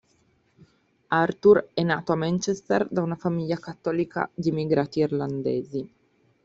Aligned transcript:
Arthurs 1.09 1.67
è 1.75 1.83
nato 1.83 2.11
a 2.11 2.15
Manchester 2.15 2.87
da 2.89 3.03
una 3.03 3.13
famiglia 3.13 3.57
cattolica 3.57 4.27
di 4.33 4.49
emigranti 4.49 4.97
irlandesi. 4.97 5.93